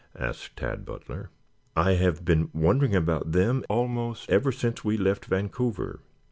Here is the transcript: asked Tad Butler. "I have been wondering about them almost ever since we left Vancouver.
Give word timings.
asked 0.17 0.57
Tad 0.57 0.83
Butler. 0.83 1.29
"I 1.75 1.91
have 1.91 2.25
been 2.25 2.49
wondering 2.55 2.95
about 2.95 3.33
them 3.33 3.63
almost 3.69 4.27
ever 4.31 4.51
since 4.51 4.83
we 4.83 4.97
left 4.97 5.25
Vancouver. 5.25 5.99